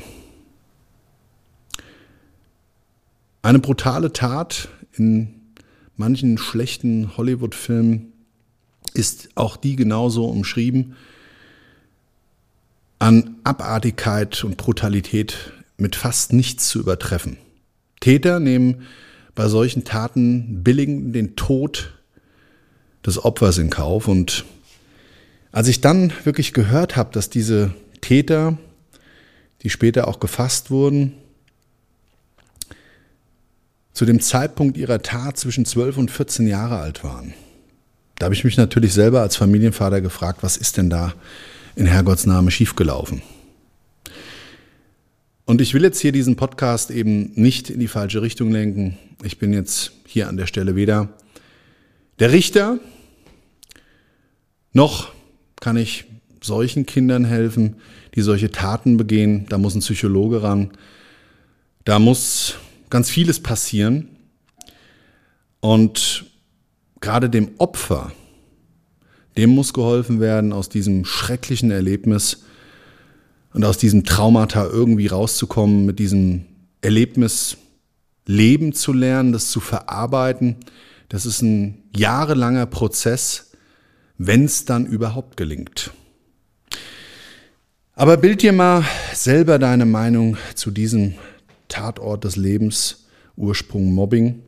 Eine 3.45 3.59
brutale 3.59 4.13
Tat 4.13 4.69
in 4.93 5.35
manchen 5.97 6.39
schlechten 6.39 7.17
Hollywood-Filmen 7.17 8.13
ist 8.95 9.31
auch 9.35 9.57
die 9.57 9.75
genauso 9.75 10.27
umschrieben. 10.27 10.95
An 13.01 13.37
Abartigkeit 13.43 14.45
und 14.45 14.59
Brutalität 14.59 15.53
mit 15.77 15.97
fast 15.97 16.33
nichts 16.33 16.69
zu 16.69 16.79
übertreffen. 16.79 17.37
Täter 17.99 18.39
nehmen 18.39 18.83
bei 19.35 19.49
solchen 19.49 19.83
Taten 19.83 20.63
billigen 20.63 21.13
den 21.13 21.35
Tod 21.35 21.95
des 23.05 23.25
Opfers 23.25 23.59
in 23.59 23.71
Kauf. 23.71 24.07
Und 24.07 24.45
als 25.51 25.67
ich 25.67 25.81
dann 25.81 26.13
wirklich 26.23 26.53
gehört 26.53 26.95
habe, 26.97 27.11
dass 27.13 27.29
diese 27.29 27.75
Täter, 28.03 28.57
die 29.63 29.71
später 29.71 30.07
auch 30.07 30.21
gefasst 30.21 30.71
wurden, 30.71 31.15
zu 33.93 34.05
dem 34.05 34.21
Zeitpunkt 34.21 34.77
ihrer 34.77 35.03
Tat 35.03 35.37
zwischen 35.37 35.65
12 35.65 35.99
und 35.99 36.11
14 36.11 36.47
Jahre 36.47 36.79
alt 36.79 37.05
waren. 37.05 37.35
Da 38.19 38.27
habe 38.27 38.35
ich 38.35 38.45
mich 38.45 38.57
natürlich 38.57 38.93
selber 38.93 39.21
als 39.21 39.37
Familienvater 39.37 40.01
gefragt, 40.01 40.43
was 40.43 40.57
ist 40.57 40.77
denn 40.77 40.91
da 40.91 41.15
in 41.75 41.87
Herrgotts 41.87 42.27
Name 42.27 42.51
schiefgelaufen? 42.51 43.23
Und 45.45 45.61
ich 45.61 45.75
will 45.75 45.83
jetzt 45.83 46.01
hier 46.01 46.13
diesen 46.13 46.37
Podcast 46.37 46.91
eben 46.91 47.33
nicht 47.35 47.69
in 47.69 47.81
die 47.81 47.89
falsche 47.89 48.23
Richtung 48.23 48.53
lenken. 48.53 48.97
Ich 49.25 49.39
bin 49.39 49.53
jetzt 49.53 49.93
hier 50.07 50.29
an 50.29 50.37
der 50.37 50.47
Stelle 50.47 50.77
weder 50.77 51.09
der 52.19 52.33
Richter, 52.33 52.79
noch 54.73 55.13
kann 55.61 55.77
ich 55.77 56.05
solchen 56.41 56.87
Kindern 56.87 57.25
helfen, 57.25 57.77
die 58.15 58.23
solche 58.23 58.51
Taten 58.51 58.97
begehen. 58.97 59.47
Da 59.49 59.59
muss 59.59 59.75
ein 59.75 59.81
Psychologe 59.81 60.43
ran. 60.43 60.71
Da 61.85 61.99
muss 61.99 62.57
ganz 62.93 63.09
vieles 63.09 63.41
passieren. 63.41 64.11
Und 65.61 66.27
gerade 67.01 67.31
dem 67.31 67.53
Opfer, 67.57 68.13
dem 69.39 69.49
muss 69.51 69.73
geholfen 69.73 70.21
werden, 70.21 70.53
aus 70.53 70.69
diesem 70.69 71.07
schrecklichen 71.07 71.71
Erlebnis 71.71 72.43
und 73.55 73.65
aus 73.65 73.79
diesem 73.79 74.05
Traumata 74.05 74.67
irgendwie 74.67 75.07
rauszukommen, 75.07 75.87
mit 75.87 76.01
diesem 76.01 76.45
Erlebnis 76.83 77.57
leben 78.27 78.75
zu 78.75 78.93
lernen, 78.93 79.33
das 79.33 79.51
zu 79.51 79.61
verarbeiten. 79.61 80.57
Das 81.09 81.25
ist 81.25 81.41
ein 81.41 81.85
jahrelanger 81.97 82.67
Prozess, 82.67 83.53
wenn 84.19 84.45
es 84.45 84.67
dann 84.67 84.85
überhaupt 84.85 85.39
gelingt. 85.39 85.93
Aber 87.95 88.19
bild 88.19 88.43
dir 88.43 88.53
mal 88.53 88.85
selber 89.15 89.59
deine 89.59 89.87
Meinung 89.87 90.37
zu 90.55 90.71
diesem 90.71 91.15
Tatort 91.73 92.25
des 92.25 92.37
Lebens, 92.37 93.07
Ursprung 93.37 93.93
Mobbing. 93.93 94.43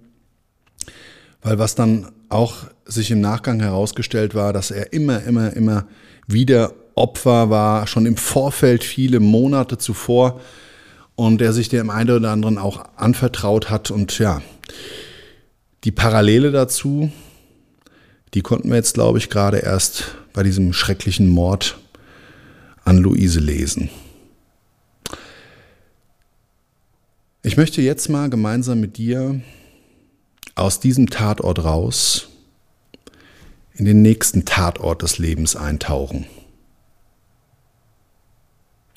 Weil 1.42 1.58
was 1.58 1.74
dann 1.74 2.12
auch 2.28 2.66
sich 2.84 3.10
im 3.10 3.20
Nachgang 3.20 3.60
herausgestellt 3.60 4.34
war, 4.34 4.52
dass 4.52 4.70
er 4.70 4.92
immer, 4.92 5.22
immer, 5.24 5.52
immer 5.54 5.86
wieder 6.26 6.72
Opfer 6.94 7.50
war, 7.50 7.86
schon 7.86 8.06
im 8.06 8.16
Vorfeld 8.16 8.84
viele 8.84 9.20
Monate 9.20 9.78
zuvor 9.78 10.40
und 11.16 11.40
der 11.40 11.52
sich 11.52 11.68
dem 11.68 11.90
einen 11.90 12.10
oder 12.10 12.30
anderen 12.30 12.58
auch 12.58 12.84
anvertraut 12.96 13.70
hat. 13.70 13.90
Und 13.90 14.18
ja, 14.18 14.42
die 15.84 15.92
Parallele 15.92 16.50
dazu, 16.50 17.10
die 18.34 18.42
konnten 18.42 18.68
wir 18.68 18.76
jetzt, 18.76 18.94
glaube 18.94 19.18
ich, 19.18 19.30
gerade 19.30 19.58
erst 19.58 20.16
bei 20.32 20.42
diesem 20.42 20.72
schrecklichen 20.72 21.28
Mord 21.28 21.78
an 22.84 22.98
Luise 22.98 23.40
lesen. 23.40 23.90
Ich 27.46 27.58
möchte 27.58 27.82
jetzt 27.82 28.08
mal 28.08 28.30
gemeinsam 28.30 28.80
mit 28.80 28.96
dir 28.96 29.38
aus 30.54 30.80
diesem 30.80 31.10
Tatort 31.10 31.62
raus 31.62 32.28
in 33.74 33.84
den 33.84 34.00
nächsten 34.00 34.46
Tatort 34.46 35.02
des 35.02 35.18
Lebens 35.18 35.54
eintauchen. 35.54 36.24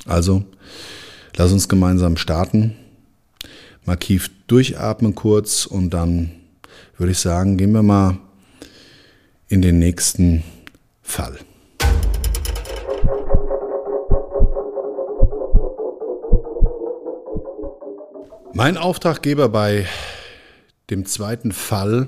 Also, 0.06 0.46
lass 1.36 1.52
uns 1.52 1.68
gemeinsam 1.68 2.16
starten. 2.16 2.78
Tief 4.00 4.32
durchatmen 4.48 5.14
kurz 5.14 5.66
und 5.66 5.90
dann 5.90 6.32
würde 6.98 7.12
ich 7.12 7.20
sagen, 7.20 7.58
gehen 7.58 7.74
wir 7.74 7.84
mal 7.84 8.18
in 9.50 9.62
den 9.62 9.78
nächsten 9.78 10.44
Fall. 11.02 11.38
Mein 18.58 18.76
Auftraggeber 18.76 19.50
bei 19.50 19.86
dem 20.90 21.06
zweiten 21.06 21.52
Fall, 21.52 22.08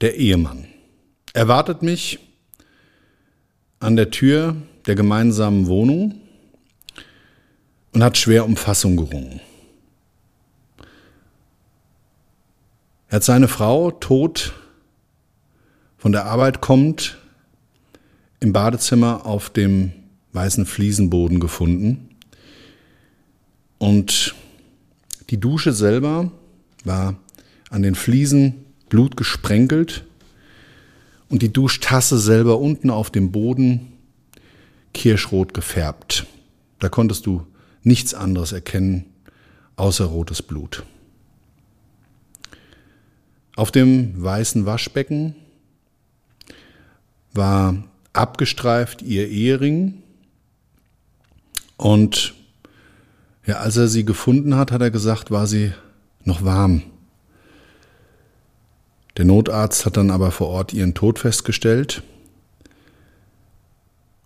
der 0.00 0.16
Ehemann, 0.16 0.66
erwartet 1.32 1.80
mich 1.80 2.18
an 3.78 3.94
der 3.94 4.10
Tür 4.10 4.56
der 4.86 4.96
gemeinsamen 4.96 5.68
Wohnung 5.68 6.20
und 7.92 8.02
hat 8.02 8.18
schwer 8.18 8.46
um 8.46 8.56
Fassung 8.56 8.96
gerungen. 8.96 9.40
Er 13.06 13.16
hat 13.18 13.22
seine 13.22 13.46
Frau 13.46 13.92
tot 13.92 14.54
von 15.98 16.10
der 16.10 16.24
Arbeit 16.24 16.60
kommt 16.60 17.16
im 18.40 18.52
Badezimmer 18.52 19.24
auf 19.24 19.50
dem 19.50 19.92
weißen 20.32 20.66
Fliesenboden 20.66 21.38
gefunden 21.38 22.16
und 23.78 24.34
die 25.30 25.38
Dusche 25.38 25.72
selber 25.72 26.30
war 26.84 27.16
an 27.70 27.82
den 27.82 27.94
Fliesen 27.94 28.64
blutgesprenkelt 28.88 30.04
und 31.28 31.42
die 31.42 31.52
Duschtasse 31.52 32.18
selber 32.18 32.58
unten 32.58 32.90
auf 32.90 33.10
dem 33.10 33.30
Boden 33.32 33.92
kirschrot 34.94 35.52
gefärbt. 35.52 36.26
Da 36.78 36.88
konntest 36.88 37.26
du 37.26 37.46
nichts 37.82 38.14
anderes 38.14 38.52
erkennen 38.52 39.04
außer 39.76 40.06
rotes 40.06 40.42
Blut. 40.42 40.82
Auf 43.56 43.70
dem 43.70 44.22
weißen 44.22 44.66
Waschbecken 44.66 45.34
war 47.32 47.84
abgestreift 48.12 49.02
ihr 49.02 49.28
Ehering 49.28 50.02
und 51.76 52.34
ja, 53.48 53.60
als 53.60 53.78
er 53.78 53.88
sie 53.88 54.04
gefunden 54.04 54.56
hat, 54.56 54.72
hat 54.72 54.82
er 54.82 54.90
gesagt, 54.90 55.30
war 55.30 55.46
sie 55.46 55.72
noch 56.22 56.44
warm. 56.44 56.82
Der 59.16 59.24
Notarzt 59.24 59.86
hat 59.86 59.96
dann 59.96 60.10
aber 60.10 60.30
vor 60.32 60.48
Ort 60.48 60.74
ihren 60.74 60.92
Tod 60.92 61.18
festgestellt. 61.18 62.02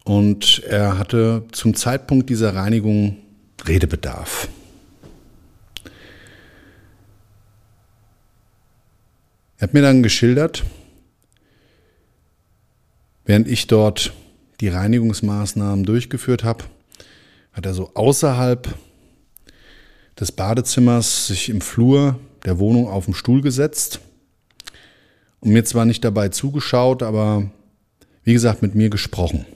Und 0.02 0.64
er 0.64 0.98
hatte 0.98 1.44
zum 1.52 1.76
Zeitpunkt 1.76 2.30
dieser 2.30 2.56
Reinigung 2.56 3.16
Redebedarf. 3.64 4.48
Er 9.56 9.68
hat 9.68 9.74
mir 9.74 9.82
dann 9.82 10.02
geschildert, 10.02 10.64
während 13.24 13.46
ich 13.46 13.68
dort 13.68 14.12
die 14.61 14.68
Reinigungsmaßnahmen 14.68 15.85
durchgeführt 15.85 16.42
habe, 16.42 16.64
hat 17.52 17.66
er 17.66 17.74
so 17.74 17.92
außerhalb 17.94 18.74
des 20.18 20.33
Badezimmers 20.33 21.27
sich 21.27 21.48
im 21.48 21.61
Flur 21.61 22.18
der 22.44 22.59
Wohnung 22.59 22.88
auf 22.88 23.07
den 23.07 23.14
Stuhl 23.14 23.40
gesetzt 23.40 24.01
und 25.40 25.53
mir 25.53 25.64
zwar 25.64 25.85
nicht 25.85 26.05
dabei 26.05 26.29
zugeschaut, 26.29 27.03
aber 27.03 27.51
wie 28.25 28.33
gesagt 28.33 28.62
mit 28.62 28.75
mir 28.75 28.90
gesprochen. 28.90 29.46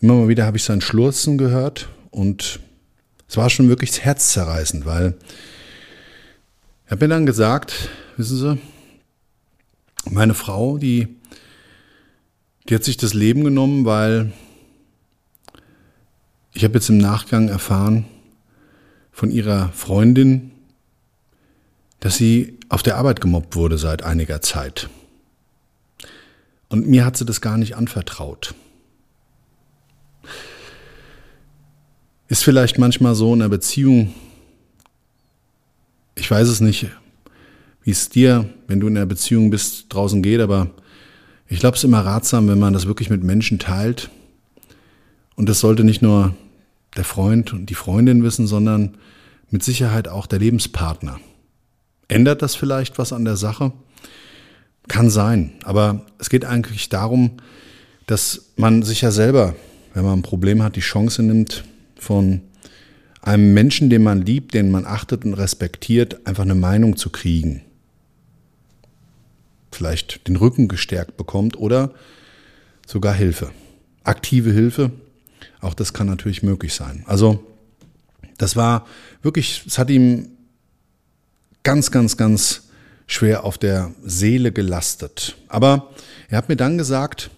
Immer 0.00 0.14
mal 0.14 0.28
wieder 0.28 0.46
habe 0.46 0.56
ich 0.56 0.64
sein 0.64 0.80
Schlurzen 0.80 1.38
gehört 1.38 1.88
und 2.10 2.60
es 3.28 3.36
war 3.36 3.50
schon 3.50 3.68
wirklich 3.68 4.04
herzzerreißend, 4.04 4.86
weil 4.86 5.14
er 6.86 6.92
hat 6.92 7.00
mir 7.00 7.08
dann 7.08 7.26
gesagt, 7.26 7.90
wissen 8.16 8.38
Sie, 8.38 8.58
meine 10.10 10.34
Frau, 10.34 10.78
die, 10.78 11.08
die 12.68 12.74
hat 12.74 12.84
sich 12.84 12.96
das 12.96 13.12
Leben 13.12 13.44
genommen, 13.44 13.84
weil 13.84 14.32
ich 16.52 16.64
habe 16.64 16.74
jetzt 16.74 16.88
im 16.88 16.98
Nachgang 16.98 17.48
erfahren 17.48 18.04
von 19.12 19.30
ihrer 19.30 19.70
Freundin, 19.72 20.50
dass 22.00 22.16
sie 22.16 22.58
auf 22.68 22.82
der 22.82 22.96
Arbeit 22.96 23.20
gemobbt 23.20 23.56
wurde 23.56 23.78
seit 23.78 24.02
einiger 24.02 24.40
Zeit. 24.40 24.88
Und 26.68 26.86
mir 26.86 27.04
hat 27.04 27.16
sie 27.16 27.24
das 27.24 27.40
gar 27.40 27.56
nicht 27.56 27.76
anvertraut. 27.76 28.54
Ist 32.28 32.44
vielleicht 32.44 32.78
manchmal 32.78 33.14
so 33.14 33.32
in 33.32 33.40
einer 33.40 33.48
Beziehung, 33.48 34.14
ich 36.14 36.30
weiß 36.30 36.48
es 36.48 36.60
nicht, 36.60 36.86
wie 37.82 37.90
es 37.90 38.10
dir, 38.10 38.48
wenn 38.66 38.80
du 38.80 38.88
in 38.88 38.96
einer 38.96 39.06
Beziehung 39.06 39.48
bist, 39.48 39.86
draußen 39.88 40.22
geht, 40.22 40.40
aber 40.40 40.70
ich 41.48 41.60
glaube, 41.60 41.74
es 41.74 41.80
ist 41.80 41.88
immer 41.88 42.04
ratsam, 42.04 42.46
wenn 42.48 42.58
man 42.58 42.74
das 42.74 42.86
wirklich 42.86 43.08
mit 43.08 43.24
Menschen 43.24 43.58
teilt. 43.58 44.10
Und 45.38 45.48
das 45.48 45.60
sollte 45.60 45.84
nicht 45.84 46.02
nur 46.02 46.34
der 46.96 47.04
Freund 47.04 47.52
und 47.52 47.66
die 47.66 47.76
Freundin 47.76 48.24
wissen, 48.24 48.48
sondern 48.48 48.96
mit 49.50 49.62
Sicherheit 49.62 50.08
auch 50.08 50.26
der 50.26 50.40
Lebenspartner. 50.40 51.20
Ändert 52.08 52.42
das 52.42 52.56
vielleicht 52.56 52.98
was 52.98 53.12
an 53.12 53.24
der 53.24 53.36
Sache? 53.36 53.70
Kann 54.88 55.10
sein, 55.10 55.52
aber 55.62 56.04
es 56.18 56.28
geht 56.28 56.44
eigentlich 56.44 56.88
darum, 56.88 57.34
dass 58.08 58.46
man 58.56 58.82
sich 58.82 59.02
ja 59.02 59.12
selber, 59.12 59.54
wenn 59.94 60.04
man 60.04 60.18
ein 60.18 60.22
Problem 60.22 60.60
hat, 60.60 60.74
die 60.74 60.80
Chance 60.80 61.22
nimmt, 61.22 61.62
von 61.94 62.40
einem 63.22 63.54
Menschen, 63.54 63.90
den 63.90 64.02
man 64.02 64.22
liebt, 64.22 64.54
den 64.54 64.72
man 64.72 64.86
achtet 64.86 65.24
und 65.24 65.34
respektiert, 65.34 66.26
einfach 66.26 66.42
eine 66.42 66.56
Meinung 66.56 66.96
zu 66.96 67.10
kriegen. 67.10 67.62
Vielleicht 69.70 70.26
den 70.26 70.34
Rücken 70.34 70.66
gestärkt 70.66 71.16
bekommt 71.16 71.56
oder 71.56 71.92
sogar 72.88 73.14
Hilfe. 73.14 73.52
Aktive 74.02 74.50
Hilfe, 74.50 74.90
auch 75.60 75.74
das 75.74 75.92
kann 75.92 76.06
natürlich 76.06 76.42
möglich 76.42 76.74
sein. 76.74 77.04
Also 77.06 77.44
das 78.38 78.56
war 78.56 78.86
wirklich, 79.22 79.64
es 79.66 79.78
hat 79.78 79.90
ihm 79.90 80.30
ganz, 81.62 81.90
ganz, 81.90 82.16
ganz 82.16 82.68
schwer 83.06 83.44
auf 83.44 83.58
der 83.58 83.92
Seele 84.04 84.52
gelastet. 84.52 85.36
Aber 85.48 85.90
er 86.28 86.38
hat 86.38 86.48
mir 86.48 86.56
dann 86.56 86.78
gesagt, 86.78 87.30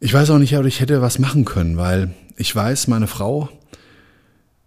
ich 0.00 0.12
weiß 0.12 0.30
auch 0.30 0.38
nicht, 0.38 0.56
ob 0.56 0.66
ich 0.66 0.80
hätte 0.80 1.00
was 1.00 1.18
machen 1.18 1.44
können, 1.44 1.76
weil 1.76 2.14
ich 2.36 2.54
weiß, 2.54 2.88
meine 2.88 3.06
Frau, 3.06 3.48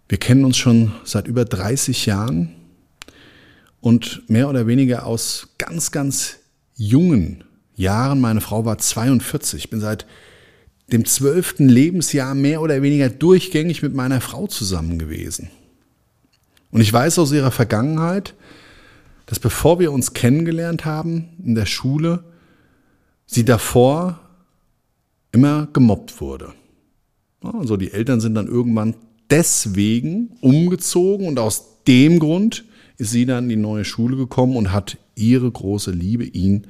wir 0.08 0.18
kennen 0.18 0.44
uns 0.44 0.56
schon 0.56 0.92
seit 1.04 1.28
über 1.28 1.44
30 1.44 2.06
Jahren 2.06 2.54
und 3.80 4.28
mehr 4.28 4.48
oder 4.48 4.66
weniger 4.66 5.06
aus 5.06 5.48
ganz, 5.58 5.92
ganz 5.92 6.38
jungen 6.74 7.44
Jahren. 7.76 8.20
Meine 8.20 8.40
Frau 8.40 8.64
war 8.64 8.78
42. 8.78 9.64
Ich 9.64 9.70
bin 9.70 9.80
seit 9.80 10.06
dem 10.92 11.04
zwölften 11.04 11.68
Lebensjahr 11.68 12.34
mehr 12.34 12.60
oder 12.60 12.82
weniger 12.82 13.08
durchgängig 13.08 13.82
mit 13.82 13.94
meiner 13.94 14.20
Frau 14.20 14.46
zusammen 14.46 14.98
gewesen. 14.98 15.50
Und 16.70 16.80
ich 16.80 16.92
weiß 16.92 17.18
aus 17.18 17.32
ihrer 17.32 17.50
Vergangenheit, 17.50 18.34
dass 19.26 19.38
bevor 19.38 19.78
wir 19.78 19.92
uns 19.92 20.12
kennengelernt 20.12 20.84
haben 20.84 21.28
in 21.44 21.54
der 21.54 21.66
Schule, 21.66 22.24
sie 23.26 23.44
davor 23.44 24.20
immer 25.32 25.68
gemobbt 25.72 26.20
wurde. 26.20 26.52
Also 27.40 27.76
die 27.76 27.92
Eltern 27.92 28.20
sind 28.20 28.34
dann 28.34 28.48
irgendwann 28.48 28.96
deswegen 29.30 30.36
umgezogen 30.40 31.26
und 31.26 31.38
aus 31.38 31.84
dem 31.86 32.18
Grund 32.18 32.64
ist 32.98 33.12
sie 33.12 33.24
dann 33.24 33.44
in 33.44 33.50
die 33.50 33.56
neue 33.56 33.84
Schule 33.84 34.16
gekommen 34.16 34.56
und 34.56 34.72
hat 34.72 34.98
ihre 35.14 35.50
große 35.50 35.90
Liebe, 35.90 36.24
ihn, 36.24 36.66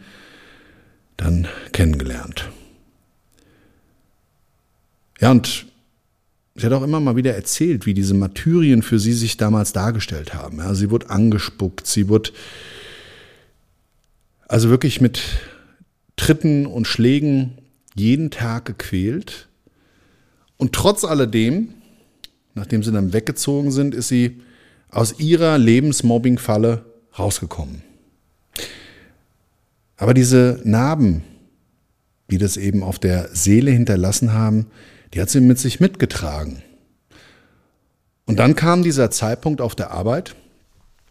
dann 1.16 1.48
kennengelernt. 1.72 2.50
Ja, 5.20 5.30
und 5.30 5.66
sie 6.54 6.66
hat 6.66 6.72
auch 6.72 6.82
immer 6.82 7.00
mal 7.00 7.16
wieder 7.16 7.34
erzählt, 7.34 7.86
wie 7.86 7.94
diese 7.94 8.14
Martyrien 8.14 8.82
für 8.82 8.98
sie 8.98 9.12
sich 9.12 9.36
damals 9.36 9.72
dargestellt 9.72 10.34
haben. 10.34 10.58
Ja, 10.58 10.74
sie 10.74 10.90
wurde 10.90 11.10
angespuckt, 11.10 11.86
sie 11.86 12.08
wurde 12.08 12.30
also 14.48 14.68
wirklich 14.70 15.00
mit 15.00 15.22
Tritten 16.16 16.66
und 16.66 16.86
Schlägen 16.86 17.58
jeden 17.94 18.30
Tag 18.30 18.64
gequält. 18.64 19.48
Und 20.56 20.72
trotz 20.72 21.04
alledem, 21.04 21.74
nachdem 22.54 22.82
sie 22.82 22.92
dann 22.92 23.12
weggezogen 23.12 23.70
sind, 23.70 23.94
ist 23.94 24.08
sie 24.08 24.40
aus 24.90 25.18
ihrer 25.20 25.56
Lebensmobbing-Falle 25.56 26.84
rausgekommen. 27.18 27.82
Aber 29.96 30.14
diese 30.14 30.60
Narben, 30.64 31.22
die 32.30 32.38
das 32.38 32.56
eben 32.56 32.82
auf 32.82 32.98
der 32.98 33.28
Seele 33.34 33.70
hinterlassen 33.70 34.32
haben, 34.32 34.66
die 35.12 35.20
hat 35.20 35.30
sie 35.30 35.40
mit 35.40 35.58
sich 35.58 35.80
mitgetragen. 35.80 36.62
Und 38.26 38.36
dann 38.36 38.54
kam 38.54 38.82
dieser 38.82 39.10
Zeitpunkt 39.10 39.60
auf 39.60 39.74
der 39.74 39.90
Arbeit, 39.90 40.36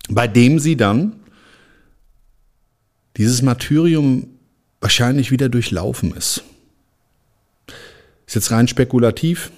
bei 0.10 0.28
dem 0.28 0.60
sie 0.60 0.78
dann 0.78 1.18
dieses 3.18 3.42
Martyrium 3.42 4.28
wahrscheinlich 4.80 5.32
wieder 5.32 5.50
durchlaufen 5.50 6.14
ist. 6.16 6.44
Ist 8.26 8.36
jetzt 8.36 8.52
rein 8.52 8.68
spekulativ, 8.68 9.52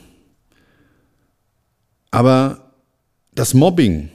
aber 2.10 2.71
das 3.34 3.54
Mobbing 3.54 4.10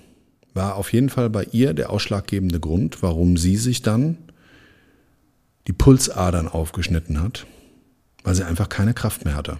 war 0.52 0.76
auf 0.76 0.92
jeden 0.92 1.08
Fall 1.08 1.30
bei 1.30 1.44
ihr 1.52 1.74
der 1.74 1.90
ausschlaggebende 1.90 2.60
Grund, 2.60 3.02
warum 3.02 3.36
sie 3.36 3.56
sich 3.56 3.82
dann 3.82 4.18
die 5.66 5.72
Pulsadern 5.72 6.48
aufgeschnitten 6.48 7.22
hat, 7.22 7.46
weil 8.24 8.34
sie 8.34 8.44
einfach 8.44 8.68
keine 8.68 8.94
Kraft 8.94 9.24
mehr 9.24 9.34
hatte. 9.34 9.58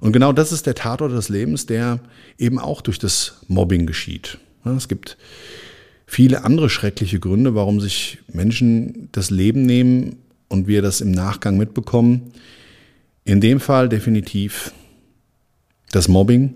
Und 0.00 0.12
genau 0.12 0.32
das 0.32 0.50
ist 0.50 0.66
der 0.66 0.74
Tatort 0.74 1.12
des 1.12 1.28
Lebens, 1.28 1.66
der 1.66 2.00
eben 2.38 2.58
auch 2.58 2.80
durch 2.80 2.98
das 2.98 3.42
Mobbing 3.48 3.86
geschieht. 3.86 4.38
Es 4.64 4.88
gibt 4.88 5.16
viele 6.06 6.44
andere 6.44 6.70
schreckliche 6.70 7.20
Gründe, 7.20 7.54
warum 7.54 7.80
sich 7.80 8.18
Menschen 8.32 9.08
das 9.12 9.30
Leben 9.30 9.62
nehmen 9.62 10.16
und 10.48 10.66
wir 10.66 10.82
das 10.82 11.00
im 11.00 11.12
Nachgang 11.12 11.56
mitbekommen. 11.56 12.32
In 13.24 13.40
dem 13.40 13.60
Fall 13.60 13.88
definitiv 13.88 14.72
das 15.92 16.08
Mobbing, 16.08 16.54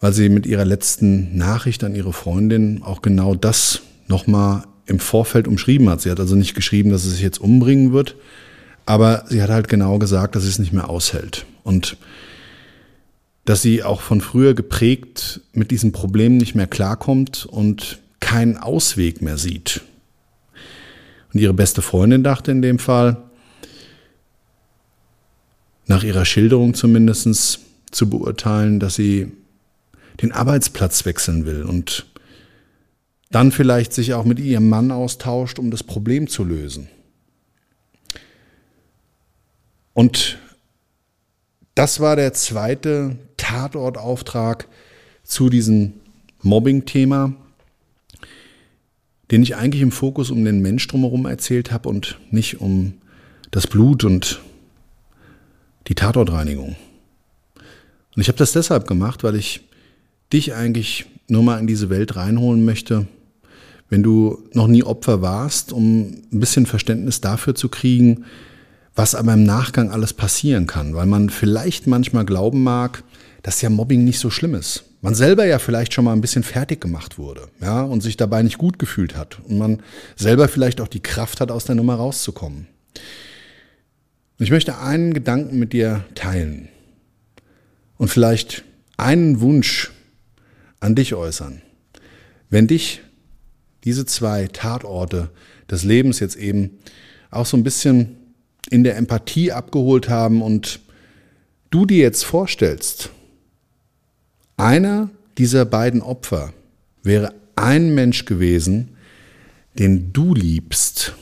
weil 0.00 0.12
sie 0.12 0.28
mit 0.28 0.46
ihrer 0.46 0.64
letzten 0.64 1.36
Nachricht 1.36 1.84
an 1.84 1.94
ihre 1.94 2.12
Freundin 2.12 2.82
auch 2.82 3.00
genau 3.00 3.34
das 3.34 3.82
nochmal 4.08 4.64
im 4.86 4.98
Vorfeld 4.98 5.46
umschrieben 5.46 5.88
hat. 5.88 6.00
Sie 6.00 6.10
hat 6.10 6.18
also 6.18 6.34
nicht 6.34 6.54
geschrieben, 6.54 6.90
dass 6.90 7.04
sie 7.04 7.10
sich 7.10 7.22
jetzt 7.22 7.40
umbringen 7.40 7.92
wird, 7.92 8.16
aber 8.86 9.24
sie 9.28 9.40
hat 9.42 9.50
halt 9.50 9.68
genau 9.68 9.98
gesagt, 9.98 10.34
dass 10.34 10.42
sie 10.42 10.48
es 10.48 10.58
nicht 10.58 10.72
mehr 10.72 10.90
aushält. 10.90 11.46
Und 11.62 11.96
dass 13.44 13.62
sie 13.62 13.82
auch 13.82 14.00
von 14.00 14.20
früher 14.20 14.54
geprägt 14.54 15.40
mit 15.52 15.70
diesem 15.70 15.92
Problem 15.92 16.36
nicht 16.36 16.54
mehr 16.54 16.66
klarkommt 16.66 17.46
und 17.46 17.98
keinen 18.20 18.56
Ausweg 18.56 19.22
mehr 19.22 19.38
sieht. 19.38 19.80
Und 21.32 21.40
ihre 21.40 21.54
beste 21.54 21.82
Freundin 21.82 22.22
dachte 22.22 22.50
in 22.50 22.62
dem 22.62 22.78
Fall, 22.78 23.16
nach 25.86 26.04
ihrer 26.04 26.24
Schilderung 26.24 26.74
zumindest 26.74 27.60
zu 27.90 28.08
beurteilen, 28.08 28.78
dass 28.78 28.94
sie 28.94 29.32
den 30.22 30.32
Arbeitsplatz 30.32 31.04
wechseln 31.04 31.46
will 31.46 31.64
und 31.64 32.06
dann 33.30 33.52
vielleicht 33.52 33.92
sich 33.92 34.14
auch 34.14 34.24
mit 34.24 34.38
ihrem 34.38 34.68
Mann 34.68 34.90
austauscht, 34.90 35.58
um 35.58 35.70
das 35.70 35.82
Problem 35.82 36.28
zu 36.28 36.44
lösen. 36.44 36.88
Und 39.94 40.38
das 41.80 41.98
war 41.98 42.14
der 42.14 42.34
zweite 42.34 43.16
Tatortauftrag 43.38 44.68
zu 45.24 45.48
diesem 45.48 45.94
Mobbing-Thema, 46.42 47.32
den 49.30 49.42
ich 49.42 49.56
eigentlich 49.56 49.80
im 49.80 49.90
Fokus 49.90 50.30
um 50.30 50.44
den 50.44 50.60
Mensch 50.60 50.86
drumherum 50.88 51.24
erzählt 51.24 51.72
habe 51.72 51.88
und 51.88 52.18
nicht 52.30 52.60
um 52.60 52.92
das 53.50 53.66
Blut 53.66 54.04
und 54.04 54.42
die 55.88 55.94
Tatortreinigung. 55.94 56.76
Und 58.14 58.20
ich 58.20 58.28
habe 58.28 58.36
das 58.36 58.52
deshalb 58.52 58.86
gemacht, 58.86 59.24
weil 59.24 59.36
ich 59.36 59.62
dich 60.34 60.52
eigentlich 60.52 61.06
nur 61.28 61.42
mal 61.42 61.58
in 61.60 61.66
diese 61.66 61.88
Welt 61.88 62.14
reinholen 62.14 62.62
möchte, 62.62 63.06
wenn 63.88 64.02
du 64.02 64.46
noch 64.52 64.66
nie 64.66 64.82
Opfer 64.82 65.22
warst, 65.22 65.72
um 65.72 66.24
ein 66.30 66.40
bisschen 66.40 66.66
Verständnis 66.66 67.22
dafür 67.22 67.54
zu 67.54 67.70
kriegen, 67.70 68.26
was 69.00 69.14
aber 69.14 69.32
im 69.32 69.44
Nachgang 69.44 69.90
alles 69.90 70.12
passieren 70.12 70.66
kann, 70.66 70.94
weil 70.94 71.06
man 71.06 71.30
vielleicht 71.30 71.86
manchmal 71.86 72.26
glauben 72.26 72.62
mag, 72.62 73.02
dass 73.42 73.62
ja 73.62 73.70
Mobbing 73.70 74.04
nicht 74.04 74.18
so 74.18 74.28
schlimm 74.28 74.54
ist. 74.54 74.84
Man 75.00 75.14
selber 75.14 75.46
ja 75.46 75.58
vielleicht 75.58 75.94
schon 75.94 76.04
mal 76.04 76.12
ein 76.12 76.20
bisschen 76.20 76.42
fertig 76.42 76.82
gemacht 76.82 77.16
wurde, 77.16 77.48
ja, 77.62 77.80
und 77.80 78.02
sich 78.02 78.18
dabei 78.18 78.42
nicht 78.42 78.58
gut 78.58 78.78
gefühlt 78.78 79.16
hat 79.16 79.38
und 79.48 79.56
man 79.56 79.82
selber 80.16 80.48
vielleicht 80.48 80.82
auch 80.82 80.86
die 80.86 81.00
Kraft 81.00 81.40
hat, 81.40 81.50
aus 81.50 81.64
der 81.64 81.76
Nummer 81.76 81.94
rauszukommen. 81.94 82.66
Ich 84.38 84.50
möchte 84.50 84.76
einen 84.76 85.14
Gedanken 85.14 85.58
mit 85.58 85.72
dir 85.72 86.04
teilen 86.14 86.68
und 87.96 88.08
vielleicht 88.08 88.64
einen 88.98 89.40
Wunsch 89.40 89.92
an 90.78 90.94
dich 90.94 91.14
äußern. 91.14 91.62
Wenn 92.50 92.66
dich 92.66 93.00
diese 93.84 94.04
zwei 94.04 94.46
Tatorte 94.48 95.30
des 95.70 95.84
Lebens 95.84 96.20
jetzt 96.20 96.36
eben 96.36 96.80
auch 97.30 97.46
so 97.46 97.56
ein 97.56 97.64
bisschen 97.64 98.19
in 98.70 98.84
der 98.84 98.96
Empathie 98.96 99.52
abgeholt 99.52 100.08
haben 100.08 100.42
und 100.42 100.80
du 101.70 101.86
dir 101.86 101.98
jetzt 101.98 102.24
vorstellst, 102.24 103.10
einer 104.56 105.10
dieser 105.38 105.64
beiden 105.64 106.02
Opfer 106.02 106.52
wäre 107.02 107.34
ein 107.56 107.94
Mensch 107.94 108.24
gewesen, 108.24 108.96
den 109.78 110.12
du 110.12 110.34
liebst, 110.34 111.14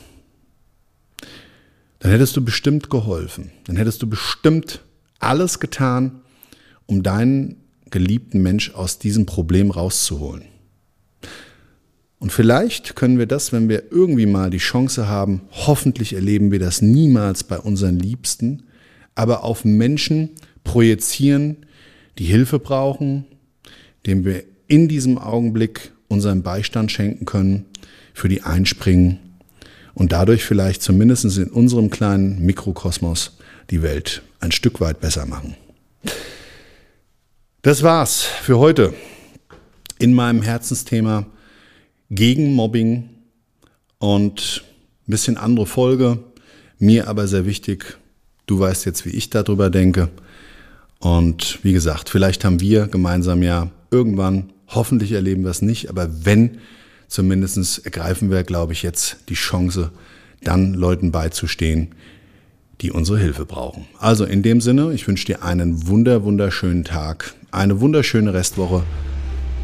dann 1.99 2.11
hättest 2.11 2.35
du 2.37 2.43
bestimmt 2.43 2.89
geholfen. 2.89 3.51
Dann 3.65 3.75
hättest 3.75 4.01
du 4.01 4.09
bestimmt 4.09 4.81
alles 5.19 5.59
getan, 5.59 6.21
um 6.85 7.03
deinen 7.03 7.57
geliebten 7.91 8.41
Mensch 8.41 8.73
aus 8.73 8.99
diesem 8.99 9.25
Problem 9.25 9.71
rauszuholen. 9.71 10.43
Und 12.19 12.33
vielleicht 12.33 12.95
können 12.97 13.17
wir 13.17 13.25
das, 13.25 13.53
wenn 13.53 13.69
wir 13.69 13.91
irgendwie 13.91 14.25
mal 14.25 14.49
die 14.49 14.57
Chance 14.57 15.07
haben, 15.07 15.41
hoffentlich 15.51 16.13
erleben 16.13 16.51
wir 16.51 16.59
das 16.59 16.81
niemals 16.81 17.45
bei 17.45 17.57
unseren 17.57 17.97
Liebsten, 17.97 18.63
aber 19.15 19.43
auf 19.43 19.63
Menschen 19.63 20.31
projizieren, 20.65 21.65
die 22.17 22.25
Hilfe 22.25 22.59
brauchen, 22.59 23.25
dem 24.05 24.25
wir 24.25 24.43
in 24.67 24.89
diesem 24.89 25.17
Augenblick 25.17 25.91
unseren 26.09 26.43
Beistand 26.43 26.91
schenken 26.91 27.25
können, 27.25 27.65
für 28.13 28.27
die 28.27 28.43
einspringen 28.43 29.19
und 29.93 30.11
dadurch 30.11 30.43
vielleicht 30.43 30.81
zumindest 30.81 31.37
in 31.37 31.49
unserem 31.49 31.89
kleinen 31.89 32.45
Mikrokosmos 32.45 33.37
die 33.69 33.81
Welt 33.81 34.23
ein 34.41 34.51
Stück 34.51 34.81
weit 34.81 34.99
besser 34.99 35.25
machen. 35.25 35.55
Das 37.61 37.83
war's 37.83 38.23
für 38.23 38.57
heute 38.57 38.93
in 39.99 40.13
meinem 40.13 40.41
Herzensthema 40.41 41.25
gegen 42.09 42.53
Mobbing 42.53 43.09
und 43.99 44.63
ein 45.07 45.11
bisschen 45.11 45.37
andere 45.37 45.65
Folge. 45.65 46.19
Mir 46.77 47.07
aber 47.07 47.27
sehr 47.27 47.45
wichtig. 47.45 47.97
Du 48.45 48.59
weißt 48.59 48.85
jetzt, 48.85 49.05
wie 49.05 49.11
ich 49.11 49.29
darüber 49.29 49.69
denke. 49.69 50.09
Und 50.99 51.59
wie 51.63 51.73
gesagt, 51.73 52.09
vielleicht 52.09 52.43
haben 52.43 52.59
wir 52.59 52.87
gemeinsam 52.87 53.41
ja 53.43 53.69
irgendwann, 53.91 54.51
hoffentlich 54.67 55.11
erleben 55.11 55.43
wir 55.43 55.51
es 55.51 55.61
nicht, 55.61 55.89
aber 55.89 56.25
wenn, 56.25 56.57
zumindest 57.07 57.85
ergreifen 57.85 58.29
wir, 58.29 58.43
glaube 58.43 58.73
ich, 58.73 58.83
jetzt 58.83 59.17
die 59.29 59.35
Chance, 59.35 59.91
dann 60.43 60.73
Leuten 60.73 61.11
beizustehen, 61.11 61.95
die 62.81 62.91
unsere 62.91 63.19
Hilfe 63.19 63.45
brauchen. 63.45 63.85
Also 63.97 64.25
in 64.25 64.41
dem 64.41 64.61
Sinne, 64.61 64.93
ich 64.93 65.07
wünsche 65.07 65.25
dir 65.25 65.43
einen 65.43 65.87
wunder, 65.87 66.23
wunderschönen 66.23 66.83
Tag, 66.83 67.33
eine 67.51 67.81
wunderschöne 67.81 68.33
Restwoche. 68.33 68.83